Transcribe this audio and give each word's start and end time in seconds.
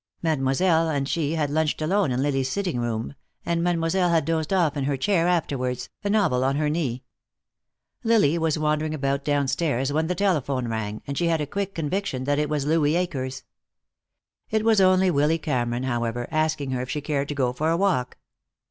Mademoiselle 0.23 0.89
and 0.89 1.07
she 1.07 1.33
had 1.35 1.51
lunched 1.51 1.79
alone 1.79 2.11
in 2.11 2.23
Lily's 2.23 2.49
sitting 2.49 2.79
room, 2.79 3.13
and 3.45 3.61
Mademoiselle 3.63 4.09
had 4.09 4.25
dozed 4.25 4.51
off 4.51 4.75
in 4.75 4.85
her 4.85 4.97
chair 4.97 5.27
afterwards, 5.27 5.89
a 6.03 6.09
novel 6.09 6.43
on 6.43 6.55
her 6.55 6.71
knee. 6.71 7.03
Lily 8.03 8.35
was 8.39 8.57
wandering 8.57 8.95
about 8.95 9.23
downstairs 9.23 9.93
when 9.93 10.07
the 10.07 10.15
telephone 10.15 10.67
rang, 10.67 11.03
and 11.05 11.19
she 11.19 11.27
had 11.27 11.39
a 11.39 11.45
quick 11.45 11.75
conviction 11.75 12.23
that 12.23 12.39
it 12.39 12.49
was 12.49 12.65
Louis 12.65 12.95
Akers. 12.95 13.43
It 14.49 14.65
was 14.65 14.81
only 14.81 15.11
Willy 15.11 15.37
Cameron, 15.37 15.83
however, 15.83 16.27
asking 16.31 16.71
her 16.71 16.81
if 16.81 16.89
she 16.89 17.01
cared 17.01 17.27
to 17.29 17.35
go 17.35 17.53
for 17.53 17.69
a 17.69 17.77
walk. 17.77 18.17